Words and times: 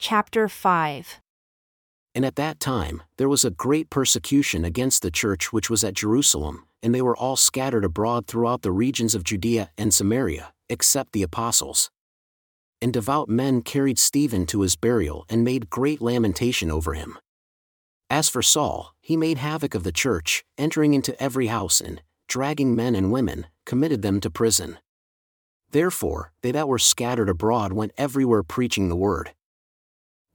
Chapter 0.00 0.48
5 0.48 1.20
And 2.14 2.24
at 2.24 2.36
that 2.36 2.60
time, 2.60 3.02
there 3.16 3.28
was 3.28 3.44
a 3.44 3.50
great 3.50 3.90
persecution 3.90 4.64
against 4.64 5.02
the 5.02 5.10
church 5.10 5.52
which 5.52 5.68
was 5.68 5.82
at 5.82 5.94
Jerusalem, 5.94 6.68
and 6.84 6.94
they 6.94 7.02
were 7.02 7.16
all 7.16 7.34
scattered 7.34 7.84
abroad 7.84 8.28
throughout 8.28 8.62
the 8.62 8.70
regions 8.70 9.16
of 9.16 9.24
Judea 9.24 9.70
and 9.76 9.92
Samaria, 9.92 10.52
except 10.68 11.12
the 11.12 11.24
apostles. 11.24 11.90
And 12.80 12.92
devout 12.92 13.28
men 13.28 13.60
carried 13.60 13.98
Stephen 13.98 14.46
to 14.46 14.60
his 14.60 14.76
burial 14.76 15.26
and 15.28 15.42
made 15.42 15.68
great 15.68 16.00
lamentation 16.00 16.70
over 16.70 16.94
him. 16.94 17.18
As 18.08 18.28
for 18.28 18.40
Saul, 18.40 18.94
he 19.00 19.16
made 19.16 19.38
havoc 19.38 19.74
of 19.74 19.82
the 19.82 19.90
church, 19.90 20.44
entering 20.56 20.94
into 20.94 21.20
every 21.20 21.48
house 21.48 21.80
and, 21.80 22.02
dragging 22.28 22.76
men 22.76 22.94
and 22.94 23.10
women, 23.10 23.46
committed 23.66 24.02
them 24.02 24.20
to 24.20 24.30
prison. 24.30 24.78
Therefore, 25.72 26.30
they 26.42 26.52
that 26.52 26.68
were 26.68 26.78
scattered 26.78 27.28
abroad 27.28 27.72
went 27.72 27.92
everywhere 27.98 28.44
preaching 28.44 28.88
the 28.88 28.96
word. 28.96 29.32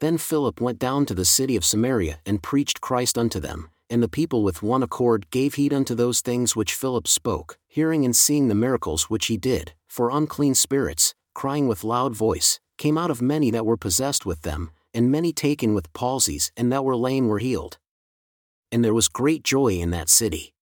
Then 0.03 0.17
Philip 0.17 0.59
went 0.59 0.79
down 0.79 1.05
to 1.05 1.13
the 1.13 1.23
city 1.23 1.55
of 1.55 1.63
Samaria 1.63 2.19
and 2.25 2.43
preached 2.43 2.81
Christ 2.81 3.17
unto 3.17 3.39
them, 3.39 3.69
and 3.89 4.03
the 4.03 4.09
people 4.09 4.43
with 4.43 4.61
one 4.61 4.83
accord 4.83 5.29
gave 5.31 5.53
heed 5.53 5.71
unto 5.71 5.95
those 5.95 6.19
things 6.19 6.57
which 6.57 6.73
Philip 6.73 7.07
spoke, 7.07 7.57
hearing 7.69 8.03
and 8.03 8.13
seeing 8.13 8.49
the 8.49 8.53
miracles 8.53 9.03
which 9.03 9.27
he 9.27 9.37
did, 9.37 9.71
for 9.87 10.11
unclean 10.11 10.55
spirits, 10.55 11.15
crying 11.33 11.69
with 11.69 11.85
loud 11.85 12.13
voice, 12.13 12.59
came 12.77 12.97
out 12.97 13.11
of 13.11 13.21
many 13.21 13.49
that 13.51 13.65
were 13.65 13.77
possessed 13.77 14.25
with 14.25 14.41
them, 14.41 14.71
and 14.93 15.09
many 15.09 15.31
taken 15.31 15.73
with 15.73 15.93
palsies 15.93 16.51
and 16.57 16.69
that 16.69 16.83
were 16.83 16.97
lame 16.97 17.29
were 17.29 17.39
healed. 17.39 17.77
And 18.73 18.83
there 18.83 18.93
was 18.93 19.07
great 19.07 19.45
joy 19.45 19.75
in 19.79 19.91
that 19.91 20.09
city. 20.09 20.53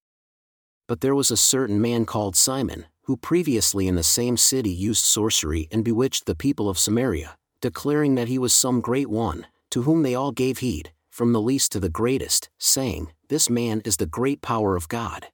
But 0.88 1.02
there 1.02 1.16
was 1.16 1.32
a 1.32 1.36
certain 1.36 1.82
man 1.82 2.06
called 2.06 2.36
Simon, 2.36 2.86
who 3.06 3.18
previously 3.18 3.88
in 3.88 3.96
the 3.96 4.04
same 4.04 4.38
city 4.38 4.70
used 4.70 5.04
sorcery 5.04 5.68
and 5.72 5.84
bewitched 5.84 6.28
the 6.28 6.36
people 6.36 6.70
of 6.70 6.78
Samaria, 6.78 7.40
declaring 7.62 8.16
that 8.16 8.28
he 8.28 8.38
was 8.38 8.54
some 8.54 8.82
great 8.82 9.10
one, 9.10 9.48
to 9.70 9.84
whom 9.84 10.04
they 10.04 10.16
all 10.16 10.32
gave 10.32 10.58
heed, 10.58 10.92
from 11.10 11.34
the 11.34 11.42
least 11.42 11.72
to 11.72 11.80
the 11.80 11.90
greatest, 11.90 12.50
saying, 12.58 13.12
This 13.30 13.50
man 13.50 13.82
is 13.86 13.98
the 13.98 14.06
great 14.06 14.42
power 14.42 14.76
of 14.76 14.90
God. 14.90 15.28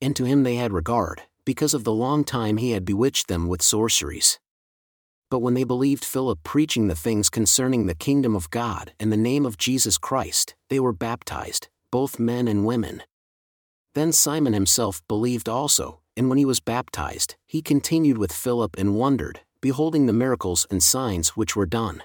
And 0.00 0.14
to 0.16 0.24
him 0.24 0.42
they 0.42 0.56
had 0.56 0.72
regard, 0.72 1.22
because 1.44 1.74
of 1.74 1.84
the 1.84 1.92
long 1.92 2.24
time 2.24 2.58
he 2.58 2.72
had 2.72 2.84
bewitched 2.84 3.28
them 3.28 3.48
with 3.48 3.62
sorceries. 3.62 4.38
But 5.30 5.40
when 5.40 5.54
they 5.54 5.64
believed 5.64 6.04
Philip 6.04 6.40
preaching 6.42 6.88
the 6.88 6.96
things 6.96 7.30
concerning 7.30 7.86
the 7.86 7.94
kingdom 7.94 8.34
of 8.34 8.50
God 8.50 8.92
and 8.98 9.12
the 9.12 9.16
name 9.16 9.46
of 9.46 9.58
Jesus 9.58 9.96
Christ, 9.96 10.54
they 10.68 10.80
were 10.80 10.92
baptized, 10.92 11.68
both 11.90 12.18
men 12.18 12.48
and 12.48 12.66
women. 12.66 13.02
Then 13.94 14.12
Simon 14.12 14.52
himself 14.52 15.02
believed 15.08 15.48
also, 15.48 16.00
and 16.16 16.28
when 16.28 16.38
he 16.38 16.44
was 16.44 16.60
baptized, 16.60 17.36
he 17.46 17.62
continued 17.62 18.18
with 18.18 18.32
Philip 18.32 18.76
and 18.76 18.94
wondered, 18.94 19.40
beholding 19.60 20.06
the 20.06 20.12
miracles 20.12 20.66
and 20.70 20.82
signs 20.82 21.30
which 21.30 21.54
were 21.54 21.66
done. 21.66 22.02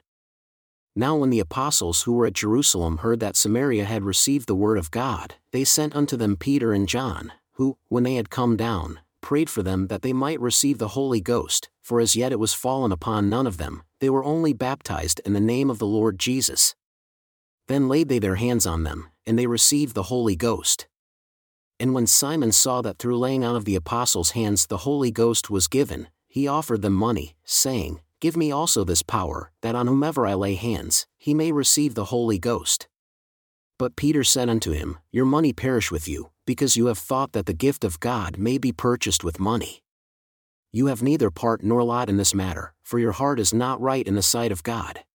Now, 0.95 1.17
when 1.17 1.29
the 1.29 1.39
apostles 1.39 2.03
who 2.03 2.13
were 2.13 2.25
at 2.25 2.33
Jerusalem 2.33 2.97
heard 2.97 3.19
that 3.19 3.35
Samaria 3.35 3.83
had 3.83 4.03
received 4.03 4.47
the 4.47 4.55
word 4.55 4.77
of 4.77 4.91
God, 4.91 5.35
they 5.51 5.65
sent 5.65 5.95
unto 5.95 6.15
them 6.15 6.37
Peter 6.37 6.71
and 6.71 6.87
John, 6.87 7.33
who, 7.53 7.77
when 7.89 8.03
they 8.03 8.15
had 8.15 8.29
come 8.29 8.55
down, 8.55 9.01
prayed 9.21 9.49
for 9.49 9.61
them 9.61 9.87
that 9.87 10.03
they 10.03 10.13
might 10.13 10.39
receive 10.39 10.77
the 10.77 10.89
Holy 10.89 11.19
Ghost, 11.19 11.69
for 11.81 11.99
as 11.99 12.15
yet 12.15 12.31
it 12.31 12.39
was 12.39 12.53
fallen 12.53 12.91
upon 12.91 13.29
none 13.29 13.45
of 13.45 13.57
them, 13.57 13.83
they 13.99 14.09
were 14.09 14.23
only 14.23 14.53
baptized 14.53 15.19
in 15.25 15.33
the 15.33 15.39
name 15.39 15.69
of 15.69 15.79
the 15.79 15.87
Lord 15.87 16.19
Jesus. 16.19 16.75
Then 17.67 17.89
laid 17.89 18.07
they 18.07 18.19
their 18.19 18.35
hands 18.35 18.65
on 18.65 18.83
them, 18.83 19.09
and 19.25 19.37
they 19.37 19.47
received 19.47 19.95
the 19.95 20.03
Holy 20.03 20.35
Ghost. 20.35 20.87
And 21.79 21.93
when 21.93 22.07
Simon 22.07 22.51
saw 22.51 22.81
that 22.83 22.99
through 22.99 23.17
laying 23.17 23.43
on 23.43 23.55
of 23.55 23.65
the 23.65 23.75
apostles' 23.75 24.31
hands 24.31 24.67
the 24.67 24.77
Holy 24.77 25.11
Ghost 25.11 25.49
was 25.49 25.67
given, 25.67 26.07
he 26.35 26.49
offered 26.49 26.81
them 26.81 26.91
money, 26.91 27.37
saying, 27.45 28.01
Give 28.19 28.35
me 28.35 28.51
also 28.51 28.83
this 28.83 29.01
power, 29.01 29.53
that 29.61 29.73
on 29.73 29.87
whomever 29.87 30.27
I 30.27 30.33
lay 30.33 30.55
hands, 30.55 31.07
he 31.17 31.33
may 31.33 31.53
receive 31.53 31.95
the 31.95 32.11
Holy 32.11 32.37
Ghost. 32.37 32.89
But 33.79 33.95
Peter 33.95 34.21
said 34.25 34.49
unto 34.49 34.71
him, 34.73 34.97
Your 35.13 35.23
money 35.23 35.53
perish 35.53 35.91
with 35.91 36.09
you, 36.09 36.31
because 36.45 36.75
you 36.75 36.87
have 36.87 36.97
thought 36.97 37.31
that 37.31 37.45
the 37.45 37.53
gift 37.53 37.85
of 37.85 38.01
God 38.01 38.37
may 38.37 38.57
be 38.57 38.73
purchased 38.73 39.23
with 39.23 39.39
money. 39.39 39.81
You 40.73 40.87
have 40.87 41.01
neither 41.01 41.31
part 41.31 41.63
nor 41.63 41.85
lot 41.85 42.09
in 42.09 42.17
this 42.17 42.35
matter, 42.35 42.73
for 42.83 42.99
your 42.99 43.13
heart 43.13 43.39
is 43.39 43.53
not 43.53 43.79
right 43.79 44.05
in 44.05 44.15
the 44.15 44.21
sight 44.21 44.51
of 44.51 44.61
God. 44.61 45.05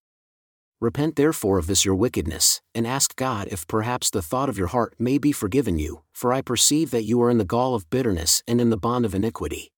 Repent 0.80 1.16
therefore 1.16 1.58
of 1.58 1.66
this 1.66 1.84
your 1.84 1.94
wickedness, 1.94 2.62
and 2.74 2.86
ask 2.86 3.14
God 3.14 3.46
if 3.48 3.68
perhaps 3.68 4.08
the 4.08 4.22
thought 4.22 4.48
of 4.48 4.56
your 4.56 4.68
heart 4.68 4.94
may 4.98 5.18
be 5.18 5.32
forgiven 5.32 5.78
you, 5.78 6.00
for 6.14 6.32
I 6.32 6.40
perceive 6.40 6.90
that 6.92 7.04
you 7.04 7.20
are 7.20 7.28
in 7.28 7.36
the 7.36 7.44
gall 7.44 7.74
of 7.74 7.90
bitterness 7.90 8.42
and 8.48 8.58
in 8.58 8.70
the 8.70 8.78
bond 8.78 9.04
of 9.04 9.14
iniquity. 9.14 9.70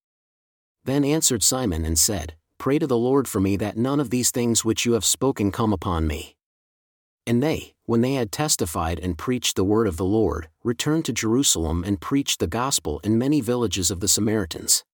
Then 0.85 1.05
answered 1.05 1.43
Simon 1.43 1.85
and 1.85 1.99
said, 1.99 2.35
Pray 2.59 2.79
to 2.79 2.87
the 2.87 2.97
Lord 2.97 3.29
for 3.29 3.41
me 3.41 3.57
that 3.57 3.77
none 3.77 4.01
of 4.01 4.11
these 4.11 4.31
things 4.31 4.65
which 4.65 4.85
you 4.85 4.93
have 4.93 5.05
spoken 5.05 5.51
come 5.51 5.73
upon 5.73 6.07
me. 6.07 6.37
And 7.27 7.43
they, 7.43 7.75
when 7.85 8.01
they 8.01 8.15
had 8.15 8.33
testified 8.33 8.99
and 8.99 9.19
preached 9.19 9.55
the 9.55 9.65
word 9.65 9.87
of 9.87 9.97
the 9.97 10.05
Lord, 10.05 10.49
returned 10.65 11.05
to 11.05 11.13
Jerusalem 11.13 11.85
and 11.85 12.01
preached 12.01 12.41
the 12.41 12.47
gospel 12.47 13.01
in 13.05 13.19
many 13.19 13.41
villages 13.41 13.91
of 13.91 14.01
the 14.01 14.09
Samaritans. 14.09 14.85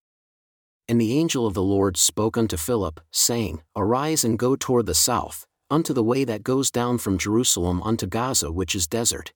And 0.89 1.01
the 1.01 1.19
angel 1.19 1.47
of 1.47 1.55
the 1.55 1.63
Lord 1.63 1.97
spoke 1.97 2.37
unto 2.37 2.57
Philip, 2.57 3.01
saying, 3.11 3.63
Arise 3.77 4.25
and 4.25 4.39
go 4.39 4.57
toward 4.57 4.87
the 4.87 4.95
south, 4.95 5.47
unto 5.71 5.93
the 5.93 6.03
way 6.03 6.25
that 6.25 6.43
goes 6.43 6.71
down 6.71 6.99
from 6.99 7.19
Jerusalem 7.19 7.83
unto 7.83 8.07
Gaza, 8.07 8.53
which 8.53 8.75
is 8.75 8.87
desert. 8.87 9.33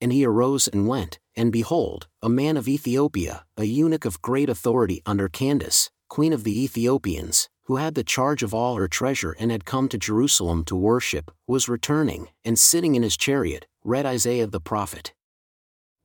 And 0.00 0.12
he 0.12 0.24
arose 0.24 0.68
and 0.68 0.86
went, 0.86 1.18
and 1.36 1.52
behold, 1.52 2.06
a 2.22 2.28
man 2.28 2.56
of 2.56 2.68
Ethiopia, 2.68 3.44
a 3.56 3.64
eunuch 3.64 4.04
of 4.04 4.22
great 4.22 4.48
authority 4.48 5.02
under 5.04 5.28
Candace, 5.28 5.90
queen 6.08 6.32
of 6.32 6.44
the 6.44 6.62
Ethiopians, 6.64 7.48
who 7.64 7.76
had 7.76 7.94
the 7.94 8.04
charge 8.04 8.42
of 8.42 8.52
all 8.52 8.76
her 8.76 8.88
treasure 8.88 9.34
and 9.38 9.50
had 9.50 9.64
come 9.64 9.88
to 9.88 9.98
Jerusalem 9.98 10.64
to 10.64 10.76
worship, 10.76 11.30
was 11.46 11.68
returning, 11.68 12.28
and 12.44 12.58
sitting 12.58 12.94
in 12.94 13.02
his 13.02 13.16
chariot, 13.16 13.66
read 13.82 14.06
Isaiah 14.06 14.46
the 14.46 14.60
prophet. 14.60 15.14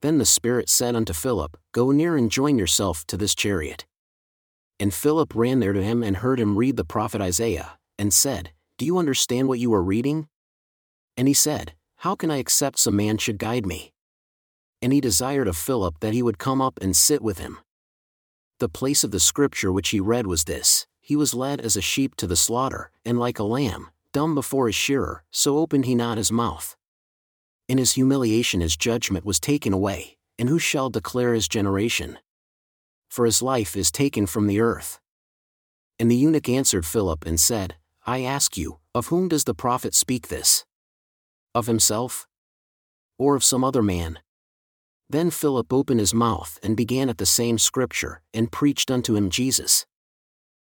Then 0.02 0.18
the 0.18 0.24
Spirit 0.24 0.68
said 0.70 0.96
unto 0.96 1.12
Philip, 1.12 1.56
Go 1.72 1.90
near 1.90 2.16
and 2.16 2.30
join 2.30 2.58
yourself 2.58 3.06
to 3.06 3.16
this 3.16 3.34
chariot. 3.34 3.86
And 4.78 4.94
Philip 4.94 5.34
ran 5.34 5.60
there 5.60 5.74
to 5.74 5.82
him 5.82 6.02
and 6.02 6.16
heard 6.16 6.40
him 6.40 6.56
read 6.56 6.76
the 6.76 6.84
prophet 6.84 7.20
Isaiah, 7.20 7.78
and 7.98 8.14
said, 8.14 8.52
Do 8.78 8.86
you 8.86 8.96
understand 8.96 9.46
what 9.48 9.58
you 9.58 9.74
are 9.74 9.82
reading? 9.82 10.28
And 11.18 11.28
he 11.28 11.34
said, 11.34 11.74
How 11.96 12.14
can 12.14 12.30
I 12.30 12.38
accept 12.38 12.78
some 12.78 12.96
man 12.96 13.18
should 13.18 13.36
guide 13.36 13.66
me? 13.66 13.92
And 14.82 14.92
he 14.92 15.00
desired 15.00 15.48
of 15.48 15.56
Philip 15.56 16.00
that 16.00 16.14
he 16.14 16.22
would 16.22 16.38
come 16.38 16.60
up 16.60 16.78
and 16.80 16.96
sit 16.96 17.22
with 17.22 17.38
him. 17.38 17.58
The 18.58 18.68
place 18.68 19.04
of 19.04 19.10
the 19.10 19.20
scripture 19.20 19.72
which 19.72 19.88
he 19.90 20.00
read 20.00 20.26
was 20.26 20.44
this 20.44 20.86
He 21.00 21.16
was 21.16 21.34
led 21.34 21.60
as 21.60 21.76
a 21.76 21.82
sheep 21.82 22.14
to 22.16 22.26
the 22.26 22.36
slaughter, 22.36 22.90
and 23.04 23.18
like 23.18 23.38
a 23.38 23.44
lamb, 23.44 23.90
dumb 24.12 24.34
before 24.34 24.66
his 24.66 24.74
shearer, 24.74 25.24
so 25.30 25.58
opened 25.58 25.84
he 25.84 25.94
not 25.94 26.18
his 26.18 26.32
mouth. 26.32 26.76
In 27.68 27.78
his 27.78 27.92
humiliation 27.92 28.60
his 28.60 28.76
judgment 28.76 29.24
was 29.24 29.38
taken 29.38 29.72
away, 29.72 30.18
and 30.38 30.48
who 30.48 30.58
shall 30.58 30.90
declare 30.90 31.34
his 31.34 31.48
generation? 31.48 32.18
For 33.08 33.24
his 33.24 33.42
life 33.42 33.76
is 33.76 33.90
taken 33.90 34.26
from 34.26 34.46
the 34.46 34.60
earth. 34.60 35.00
And 35.98 36.10
the 36.10 36.16
eunuch 36.16 36.48
answered 36.48 36.86
Philip 36.86 37.26
and 37.26 37.38
said, 37.38 37.76
I 38.06 38.22
ask 38.22 38.56
you, 38.56 38.78
of 38.94 39.08
whom 39.08 39.28
does 39.28 39.44
the 39.44 39.54
prophet 39.54 39.94
speak 39.94 40.28
this? 40.28 40.64
Of 41.54 41.66
himself? 41.66 42.26
Or 43.18 43.36
of 43.36 43.44
some 43.44 43.62
other 43.62 43.82
man? 43.82 44.18
Then 45.10 45.30
Philip 45.30 45.72
opened 45.72 45.98
his 45.98 46.14
mouth 46.14 46.56
and 46.62 46.76
began 46.76 47.08
at 47.08 47.18
the 47.18 47.26
same 47.26 47.58
scripture, 47.58 48.22
and 48.32 48.52
preached 48.52 48.92
unto 48.92 49.16
him 49.16 49.28
Jesus. 49.28 49.84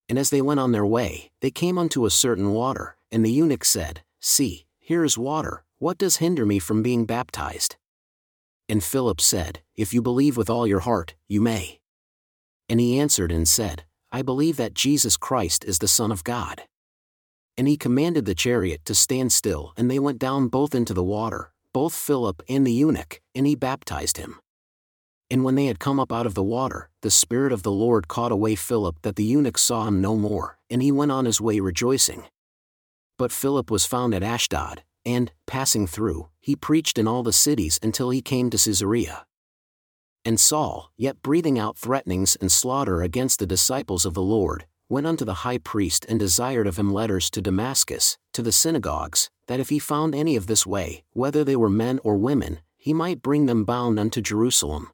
And 0.08 0.18
as 0.18 0.30
they 0.30 0.42
went 0.42 0.58
on 0.58 0.72
their 0.72 0.84
way, 0.84 1.30
they 1.40 1.52
came 1.52 1.78
unto 1.78 2.04
a 2.04 2.10
certain 2.10 2.50
water, 2.50 2.96
and 3.12 3.24
the 3.24 3.30
eunuch 3.30 3.64
said, 3.64 4.02
See, 4.20 4.66
here 4.80 5.04
is 5.04 5.16
water, 5.16 5.62
what 5.78 5.96
does 5.96 6.16
hinder 6.16 6.44
me 6.44 6.58
from 6.58 6.82
being 6.82 7.06
baptized? 7.06 7.76
And 8.68 8.82
Philip 8.82 9.20
said, 9.20 9.60
If 9.76 9.94
you 9.94 10.02
believe 10.02 10.36
with 10.36 10.50
all 10.50 10.66
your 10.66 10.80
heart, 10.80 11.14
you 11.28 11.40
may. 11.40 11.80
And 12.68 12.80
he 12.80 12.98
answered 12.98 13.30
and 13.30 13.46
said, 13.46 13.84
I 14.10 14.22
believe 14.22 14.56
that 14.56 14.74
Jesus 14.74 15.16
Christ 15.16 15.64
is 15.64 15.78
the 15.78 15.86
Son 15.86 16.10
of 16.10 16.24
God. 16.24 16.62
And 17.56 17.68
he 17.68 17.76
commanded 17.76 18.24
the 18.24 18.34
chariot 18.34 18.84
to 18.86 18.94
stand 18.96 19.30
still, 19.30 19.72
and 19.76 19.88
they 19.88 20.00
went 20.00 20.18
down 20.18 20.48
both 20.48 20.74
into 20.74 20.94
the 20.94 21.04
water, 21.04 21.52
both 21.72 21.94
Philip 21.94 22.42
and 22.48 22.66
the 22.66 22.72
eunuch, 22.72 23.20
and 23.34 23.46
he 23.46 23.54
baptized 23.54 24.18
him. 24.18 24.40
And 25.30 25.44
when 25.44 25.54
they 25.54 25.66
had 25.66 25.80
come 25.80 25.98
up 25.98 26.12
out 26.12 26.26
of 26.26 26.34
the 26.34 26.42
water, 26.42 26.90
the 27.00 27.10
Spirit 27.10 27.52
of 27.52 27.62
the 27.62 27.72
Lord 27.72 28.06
caught 28.06 28.32
away 28.32 28.54
Philip 28.54 28.96
that 29.02 29.16
the 29.16 29.24
eunuch 29.24 29.56
saw 29.56 29.86
him 29.86 30.00
no 30.00 30.16
more, 30.16 30.58
and 30.68 30.82
he 30.82 30.92
went 30.92 31.10
on 31.10 31.24
his 31.24 31.40
way 31.40 31.58
rejoicing. 31.58 32.24
But 33.16 33.32
Philip 33.32 33.70
was 33.70 33.86
found 33.86 34.14
at 34.14 34.22
Ashdod, 34.22 34.82
and, 35.06 35.32
passing 35.46 35.86
through, 35.86 36.28
he 36.40 36.54
preached 36.54 36.98
in 36.98 37.08
all 37.08 37.22
the 37.22 37.32
cities 37.32 37.80
until 37.82 38.10
he 38.10 38.20
came 38.20 38.50
to 38.50 38.58
Caesarea. 38.58 39.26
And 40.24 40.38
Saul, 40.38 40.92
yet 40.96 41.22
breathing 41.22 41.58
out 41.58 41.76
threatenings 41.76 42.36
and 42.36 42.52
slaughter 42.52 43.02
against 43.02 43.38
the 43.38 43.46
disciples 43.46 44.04
of 44.04 44.14
the 44.14 44.22
Lord, 44.22 44.66
went 44.92 45.06
unto 45.06 45.24
the 45.24 45.40
high 45.42 45.56
priest 45.56 46.04
and 46.06 46.20
desired 46.20 46.66
of 46.66 46.78
him 46.78 46.92
letters 46.92 47.30
to 47.30 47.40
Damascus, 47.40 48.18
to 48.34 48.42
the 48.42 48.52
synagogues, 48.52 49.30
that 49.46 49.58
if 49.58 49.70
he 49.70 49.78
found 49.78 50.14
any 50.14 50.36
of 50.36 50.46
this 50.46 50.66
way, 50.66 51.02
whether 51.14 51.42
they 51.42 51.56
were 51.56 51.70
men 51.70 51.98
or 52.04 52.18
women, 52.18 52.60
he 52.76 52.92
might 52.92 53.22
bring 53.22 53.46
them 53.46 53.64
bound 53.64 53.98
unto 53.98 54.20
Jerusalem. 54.20 54.90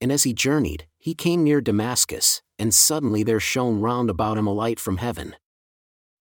And 0.00 0.10
as 0.10 0.22
he 0.22 0.32
journeyed, 0.32 0.86
he 0.98 1.14
came 1.14 1.44
near 1.44 1.60
Damascus, 1.60 2.40
and 2.58 2.72
suddenly 2.72 3.22
there 3.22 3.38
shone 3.38 3.82
round 3.82 4.08
about 4.08 4.38
him 4.38 4.46
a 4.46 4.52
light 4.54 4.80
from 4.80 4.96
heaven. 4.96 5.36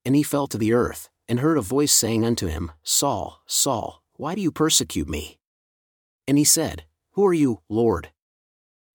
And 0.04 0.14
he 0.14 0.22
fell 0.22 0.48
to 0.48 0.58
the 0.58 0.74
earth, 0.74 1.10
and 1.30 1.40
heard 1.40 1.58
a 1.58 1.62
voice 1.62 1.94
saying 1.94 2.26
unto 2.26 2.48
him, 2.48 2.74
Saul, 2.84 3.42
Saul, 3.46 4.04
why 4.18 4.36
do 4.36 4.42
you 4.42 4.52
persecute 4.52 5.08
me? 5.08 5.40
And 6.28 6.38
he 6.38 6.44
said, 6.44 6.84
Who 7.12 7.26
are 7.26 7.34
you, 7.34 7.62
Lord? 7.70 8.10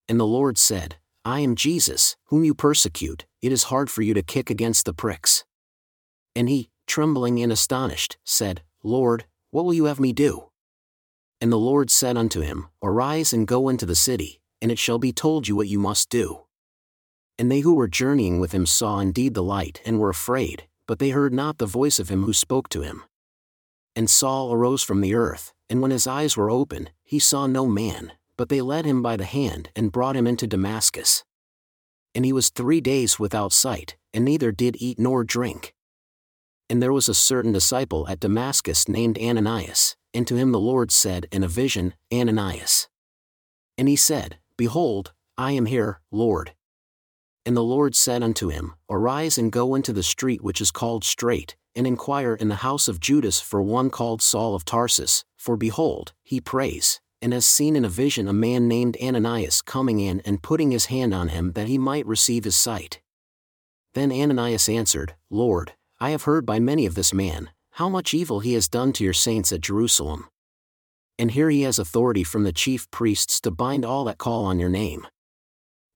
And 0.07 0.19
the 0.19 0.27
Lord 0.27 0.59
said, 0.59 0.97
I 1.27 1.41
am 1.41 1.55
Jesus, 1.55 2.15
whom 2.27 2.45
you 2.45 2.53
persecute, 2.53 3.25
it 3.41 3.51
is 3.51 3.63
hard 3.63 3.89
for 3.89 4.01
you 4.01 4.13
to 4.13 4.23
kick 4.23 4.49
against 4.49 4.85
the 4.85 4.93
pricks. 4.93 5.43
And 6.37 6.47
he, 6.47 6.69
trembling 6.85 7.43
and 7.43 7.51
astonished, 7.51 8.17
said, 8.23 8.61
Lord, 8.81 9.25
what 9.51 9.65
will 9.65 9.73
you 9.73 9.85
have 9.85 9.99
me 9.99 10.13
do? 10.13 10.51
And 11.41 11.51
the 11.51 11.57
Lord 11.57 11.91
said 11.91 12.15
unto 12.15 12.39
him, 12.39 12.69
Arise 12.81 13.33
and 13.33 13.45
go 13.45 13.67
into 13.67 13.85
the 13.85 13.93
city, 13.93 14.39
and 14.61 14.71
it 14.71 14.79
shall 14.79 14.99
be 14.99 15.11
told 15.11 15.49
you 15.49 15.57
what 15.57 15.67
you 15.67 15.79
must 15.79 16.09
do. 16.09 16.43
And 17.37 17.51
they 17.51 17.59
who 17.59 17.73
were 17.73 17.89
journeying 17.89 18.39
with 18.39 18.53
him 18.53 18.65
saw 18.65 18.99
indeed 18.99 19.33
the 19.33 19.43
light 19.43 19.81
and 19.85 19.99
were 19.99 20.09
afraid, 20.09 20.69
but 20.87 20.99
they 20.99 21.09
heard 21.09 21.33
not 21.33 21.57
the 21.57 21.65
voice 21.65 21.99
of 21.99 22.07
him 22.07 22.23
who 22.23 22.31
spoke 22.31 22.69
to 22.69 22.83
him. 22.83 23.03
And 23.97 24.09
Saul 24.09 24.53
arose 24.53 24.81
from 24.81 25.01
the 25.01 25.13
earth, 25.13 25.53
and 25.69 25.81
when 25.81 25.91
his 25.91 26.07
eyes 26.07 26.37
were 26.37 26.49
open, 26.49 26.89
he 27.03 27.19
saw 27.19 27.47
no 27.47 27.65
man, 27.65 28.13
but 28.37 28.49
they 28.49 28.61
led 28.61 28.85
him 28.85 29.01
by 29.01 29.17
the 29.17 29.25
hand 29.25 29.69
and 29.75 29.91
brought 29.91 30.15
him 30.15 30.27
into 30.27 30.47
Damascus. 30.47 31.23
And 32.15 32.23
he 32.23 32.31
was 32.31 32.49
three 32.49 32.81
days 32.81 33.19
without 33.19 33.51
sight, 33.51 33.97
and 34.13 34.23
neither 34.23 34.51
did 34.51 34.77
eat 34.79 34.99
nor 34.99 35.23
drink. 35.23 35.73
And 36.69 36.81
there 36.81 36.93
was 36.93 37.09
a 37.09 37.13
certain 37.13 37.51
disciple 37.51 38.07
at 38.07 38.19
Damascus 38.19 38.87
named 38.87 39.17
Ananias, 39.19 39.95
and 40.13 40.27
to 40.27 40.35
him 40.35 40.51
the 40.51 40.59
Lord 40.59 40.91
said 40.91 41.27
in 41.31 41.43
a 41.43 41.47
vision, 41.47 41.93
Ananias. 42.13 42.87
And 43.77 43.87
he 43.87 43.95
said, 43.95 44.39
Behold, 44.57 45.13
I 45.37 45.51
am 45.51 45.65
here, 45.65 46.01
Lord. 46.11 46.53
And 47.45 47.55
the 47.55 47.63
Lord 47.63 47.95
said 47.95 48.23
unto 48.23 48.49
him, 48.49 48.73
Arise 48.89 49.37
and 49.37 49.51
go 49.51 49.75
into 49.75 49.93
the 49.93 50.03
street 50.03 50.43
which 50.43 50.59
is 50.59 50.71
called 50.71 51.03
Straight, 51.03 51.55
and 51.75 51.87
inquire 51.87 52.33
in 52.33 52.49
the 52.49 52.55
house 52.55 52.87
of 52.87 52.99
Judas 52.99 53.39
for 53.39 53.61
one 53.61 53.89
called 53.89 54.21
Saul 54.21 54.55
of 54.55 54.65
Tarsus, 54.65 55.23
for 55.37 55.55
behold, 55.55 56.13
he 56.23 56.41
prays, 56.41 56.99
and 57.27 57.33
has 57.33 57.45
seen 57.45 57.75
in 57.75 57.83
a 57.83 57.89
vision 57.89 58.29
a 58.29 58.31
man 58.31 58.69
named 58.69 58.95
Ananias 59.03 59.61
coming 59.61 59.99
in 59.99 60.21
and 60.21 60.41
putting 60.41 60.71
his 60.71 60.85
hand 60.85 61.13
on 61.13 61.27
him 61.27 61.51
that 61.51 61.67
he 61.67 61.77
might 61.77 62.05
receive 62.05 62.45
his 62.45 62.55
sight. 62.55 63.01
Then 63.95 64.13
Ananias 64.13 64.69
answered, 64.69 65.13
Lord, 65.29 65.73
I 65.99 66.11
have 66.11 66.23
heard 66.23 66.45
by 66.45 66.59
many 66.59 66.85
of 66.85 66.95
this 66.95 67.13
man, 67.13 67.49
how 67.71 67.89
much 67.89 68.13
evil 68.13 68.39
he 68.39 68.53
has 68.53 68.69
done 68.69 68.93
to 68.93 69.03
your 69.03 69.11
saints 69.11 69.51
at 69.51 69.59
Jerusalem. 69.59 70.29
And 71.19 71.31
here 71.31 71.49
he 71.49 71.63
has 71.63 71.77
authority 71.77 72.23
from 72.23 72.45
the 72.45 72.53
chief 72.53 72.89
priests 72.91 73.41
to 73.41 73.51
bind 73.51 73.83
all 73.83 74.05
that 74.05 74.19
call 74.19 74.45
on 74.45 74.57
your 74.57 74.69
name. 74.69 75.05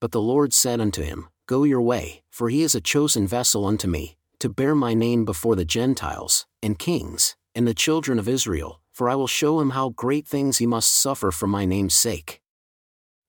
But 0.02 0.12
the 0.12 0.20
Lord 0.20 0.52
said 0.52 0.82
unto 0.82 1.02
him, 1.02 1.30
Go 1.46 1.64
your 1.64 1.82
way, 1.82 2.24
for 2.30 2.50
he 2.50 2.62
is 2.62 2.76
a 2.76 2.82
chosen 2.82 3.26
vessel 3.26 3.66
unto 3.66 3.88
me, 3.88 4.18
to 4.40 4.50
bear 4.50 4.76
my 4.76 4.94
name 4.94 5.24
before 5.24 5.56
the 5.56 5.64
Gentiles, 5.64 6.46
and 6.62 6.78
kings, 6.78 7.38
and 7.56 7.66
the 7.66 7.74
children 7.74 8.20
of 8.20 8.28
Israel, 8.28 8.81
for 8.92 9.10
I 9.10 9.16
will 9.16 9.28
show 9.28 9.60
him 9.60 9.72
how 9.72 9.90
great 9.90 10.28
things 10.28 10.58
he 10.58 10.66
must 10.66 10.94
suffer 10.94 11.32
for 11.32 11.48
my 11.48 11.66
name's 11.66 11.96
sake. 11.96 12.42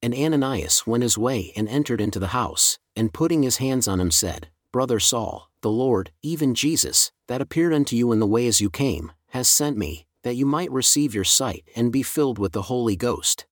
And 0.02 0.14
Ananias 0.14 0.86
went 0.86 1.02
his 1.04 1.16
way 1.16 1.52
and 1.56 1.68
entered 1.68 2.00
into 2.00 2.18
the 2.18 2.28
house, 2.28 2.78
and 2.96 3.14
putting 3.14 3.42
his 3.42 3.58
hands 3.58 3.86
on 3.86 4.00
him 4.00 4.10
said, 4.10 4.48
Brother 4.72 4.98
Saul, 4.98 5.50
the 5.60 5.70
Lord, 5.70 6.10
even 6.22 6.54
Jesus, 6.54 7.12
that 7.28 7.40
appeared 7.40 7.72
unto 7.72 7.94
you 7.94 8.10
in 8.10 8.18
the 8.18 8.26
way 8.26 8.46
as 8.46 8.60
you 8.60 8.68
came, 8.68 9.12
has 9.28 9.48
sent 9.48 9.76
me, 9.78 10.06
that 10.24 10.34
you 10.34 10.44
might 10.44 10.70
receive 10.70 11.14
your 11.14 11.24
sight 11.24 11.64
and 11.76 11.92
be 11.92 12.02
filled 12.02 12.38
with 12.38 12.52
the 12.52 12.62
Holy 12.62 12.96
Ghost. 12.96 13.46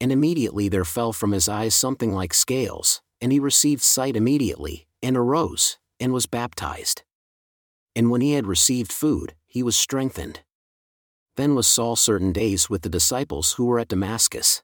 And 0.00 0.12
immediately 0.12 0.68
there 0.68 0.84
fell 0.84 1.12
from 1.12 1.32
his 1.32 1.48
eyes 1.48 1.74
something 1.74 2.12
like 2.12 2.34
scales, 2.34 3.00
and 3.20 3.32
he 3.32 3.38
received 3.38 3.82
sight 3.82 4.16
immediately, 4.16 4.86
and 5.02 5.16
arose, 5.16 5.78
and 5.98 6.12
was 6.12 6.26
baptized. 6.26 7.02
And 7.96 8.10
when 8.10 8.20
he 8.20 8.32
had 8.32 8.46
received 8.46 8.92
food, 8.92 9.34
he 9.46 9.62
was 9.62 9.76
strengthened. 9.76 10.40
Then 11.36 11.54
was 11.54 11.66
Saul 11.66 11.96
certain 11.96 12.32
days 12.32 12.70
with 12.70 12.82
the 12.82 12.88
disciples 12.88 13.54
who 13.54 13.66
were 13.66 13.80
at 13.80 13.88
Damascus. 13.88 14.62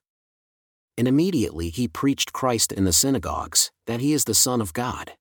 And 0.97 1.09
immediately 1.09 1.71
he 1.71 1.89
preached 1.89 2.33
Christ 2.33 2.73
in 2.73 2.85
the 2.85 2.93
synagogues, 2.93 3.71
that 3.87 4.01
he 4.01 4.13
is 4.13 4.25
the 4.25 4.35
Son 4.35 4.61
of 4.61 4.73
God. 4.73 5.13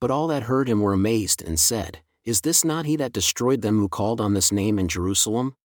But 0.00 0.10
all 0.10 0.26
that 0.28 0.44
heard 0.44 0.68
him 0.68 0.80
were 0.80 0.92
amazed 0.92 1.42
and 1.42 1.58
said, 1.58 2.00
Is 2.24 2.42
this 2.42 2.64
not 2.64 2.86
he 2.86 2.96
that 2.96 3.12
destroyed 3.12 3.62
them 3.62 3.78
who 3.78 3.88
called 3.88 4.20
on 4.20 4.34
this 4.34 4.52
name 4.52 4.78
in 4.78 4.88
Jerusalem? 4.88 5.56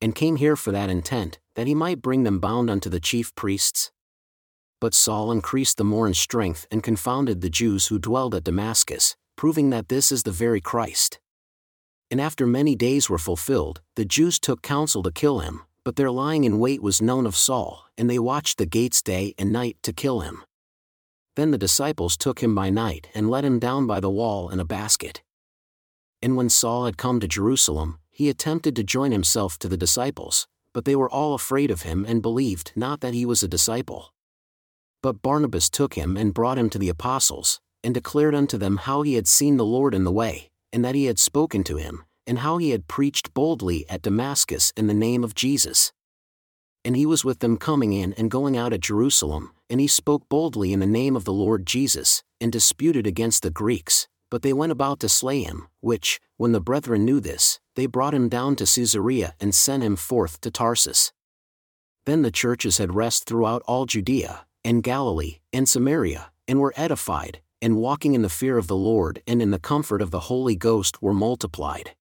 And 0.00 0.14
came 0.14 0.36
here 0.36 0.56
for 0.56 0.72
that 0.72 0.90
intent, 0.90 1.38
that 1.54 1.66
he 1.66 1.74
might 1.74 2.02
bring 2.02 2.24
them 2.24 2.40
bound 2.40 2.70
unto 2.70 2.88
the 2.90 3.00
chief 3.00 3.34
priests? 3.34 3.92
But 4.80 4.94
Saul 4.94 5.30
increased 5.30 5.76
the 5.76 5.84
more 5.84 6.06
in 6.06 6.14
strength 6.14 6.66
and 6.70 6.82
confounded 6.82 7.40
the 7.40 7.50
Jews 7.50 7.88
who 7.88 7.98
dwelled 7.98 8.34
at 8.34 8.44
Damascus, 8.44 9.14
proving 9.36 9.70
that 9.70 9.90
this 9.90 10.10
is 10.10 10.22
the 10.22 10.32
very 10.32 10.60
Christ. 10.60 11.19
And 12.10 12.20
after 12.20 12.46
many 12.46 12.74
days 12.74 13.08
were 13.08 13.18
fulfilled, 13.18 13.80
the 13.94 14.04
Jews 14.04 14.40
took 14.40 14.62
counsel 14.62 15.02
to 15.04 15.12
kill 15.12 15.40
him, 15.40 15.62
but 15.84 15.96
their 15.96 16.10
lying 16.10 16.44
in 16.44 16.58
wait 16.58 16.82
was 16.82 17.00
known 17.00 17.24
of 17.24 17.36
Saul, 17.36 17.86
and 17.96 18.10
they 18.10 18.18
watched 18.18 18.58
the 18.58 18.66
gates 18.66 19.00
day 19.00 19.34
and 19.38 19.52
night 19.52 19.76
to 19.82 19.92
kill 19.92 20.20
him. 20.20 20.42
Then 21.36 21.52
the 21.52 21.58
disciples 21.58 22.16
took 22.16 22.40
him 22.42 22.54
by 22.54 22.70
night 22.70 23.08
and 23.14 23.30
let 23.30 23.44
him 23.44 23.58
down 23.58 23.86
by 23.86 24.00
the 24.00 24.10
wall 24.10 24.50
in 24.50 24.58
a 24.58 24.64
basket. 24.64 25.22
And 26.20 26.36
when 26.36 26.48
Saul 26.48 26.84
had 26.84 26.98
come 26.98 27.20
to 27.20 27.28
Jerusalem, 27.28 27.98
he 28.10 28.28
attempted 28.28 28.76
to 28.76 28.84
join 28.84 29.12
himself 29.12 29.58
to 29.60 29.68
the 29.68 29.76
disciples, 29.76 30.46
but 30.74 30.84
they 30.84 30.96
were 30.96 31.10
all 31.10 31.34
afraid 31.34 31.70
of 31.70 31.82
him 31.82 32.04
and 32.06 32.20
believed 32.20 32.72
not 32.76 33.00
that 33.00 33.14
he 33.14 33.24
was 33.24 33.42
a 33.42 33.48
disciple. 33.48 34.12
But 35.02 35.22
Barnabas 35.22 35.70
took 35.70 35.94
him 35.94 36.16
and 36.16 36.34
brought 36.34 36.58
him 36.58 36.68
to 36.70 36.78
the 36.78 36.90
apostles, 36.90 37.60
and 37.82 37.94
declared 37.94 38.34
unto 38.34 38.58
them 38.58 38.76
how 38.76 39.02
he 39.02 39.14
had 39.14 39.26
seen 39.26 39.56
the 39.56 39.64
Lord 39.64 39.94
in 39.94 40.04
the 40.04 40.12
way, 40.12 40.49
and 40.72 40.84
that 40.84 40.94
he 40.94 41.06
had 41.06 41.18
spoken 41.18 41.64
to 41.64 41.76
him, 41.76 42.04
and 42.26 42.38
how 42.38 42.58
he 42.58 42.70
had 42.70 42.88
preached 42.88 43.34
boldly 43.34 43.88
at 43.88 44.02
Damascus 44.02 44.72
in 44.76 44.86
the 44.86 44.94
name 44.94 45.24
of 45.24 45.34
Jesus. 45.34 45.92
And 46.84 46.96
he 46.96 47.04
was 47.04 47.24
with 47.24 47.40
them 47.40 47.56
coming 47.56 47.92
in 47.92 48.12
and 48.14 48.30
going 48.30 48.56
out 48.56 48.72
at 48.72 48.80
Jerusalem, 48.80 49.52
and 49.68 49.80
he 49.80 49.86
spoke 49.86 50.28
boldly 50.28 50.72
in 50.72 50.80
the 50.80 50.86
name 50.86 51.16
of 51.16 51.24
the 51.24 51.32
Lord 51.32 51.66
Jesus, 51.66 52.22
and 52.40 52.50
disputed 52.50 53.06
against 53.06 53.42
the 53.42 53.50
Greeks, 53.50 54.08
but 54.30 54.42
they 54.42 54.52
went 54.52 54.72
about 54.72 55.00
to 55.00 55.08
slay 55.08 55.42
him, 55.42 55.68
which, 55.80 56.20
when 56.36 56.52
the 56.52 56.60
brethren 56.60 57.04
knew 57.04 57.20
this, 57.20 57.60
they 57.76 57.86
brought 57.86 58.14
him 58.14 58.28
down 58.28 58.56
to 58.56 58.64
Caesarea 58.64 59.34
and 59.40 59.54
sent 59.54 59.82
him 59.82 59.96
forth 59.96 60.40
to 60.40 60.50
Tarsus. 60.50 61.12
Then 62.06 62.22
the 62.22 62.30
churches 62.30 62.78
had 62.78 62.94
rest 62.94 63.26
throughout 63.26 63.62
all 63.66 63.86
Judea, 63.86 64.46
and 64.64 64.82
Galilee, 64.82 65.40
and 65.52 65.68
Samaria, 65.68 66.30
and 66.48 66.60
were 66.60 66.72
edified, 66.76 67.40
and 67.62 67.76
walking 67.76 68.14
in 68.14 68.22
the 68.22 68.28
fear 68.28 68.58
of 68.58 68.66
the 68.66 68.76
Lord 68.76 69.22
and 69.26 69.40
in 69.42 69.50
the 69.50 69.58
comfort 69.58 70.02
of 70.02 70.10
the 70.10 70.20
Holy 70.20 70.56
Ghost 70.56 71.02
were 71.02 71.14
multiplied. 71.14 71.92